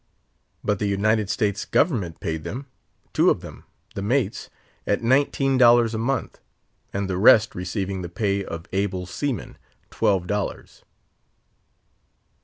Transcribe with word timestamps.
But 0.63 0.79
the 0.79 0.87
United 0.87 1.29
States 1.29 1.63
government 1.63 2.19
paid 2.19 2.43
them; 2.43 2.65
two 3.13 3.29
of 3.29 3.41
them 3.41 3.65
(the 3.93 4.01
mates) 4.01 4.49
at 4.87 5.03
nineteen 5.03 5.59
dollars 5.59 5.93
a 5.93 5.99
month, 5.99 6.39
and 6.91 7.07
the 7.07 7.17
rest 7.19 7.53
receiving 7.53 8.01
the 8.01 8.09
pay 8.09 8.43
of 8.43 8.65
able 8.73 9.05
seamen, 9.05 9.59
twelve 9.91 10.25
dollars. 10.25 10.83